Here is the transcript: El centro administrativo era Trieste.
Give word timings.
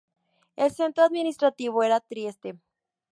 El 0.55 0.71
centro 0.71 1.03
administrativo 1.03 1.83
era 1.83 1.99
Trieste. 1.99 2.57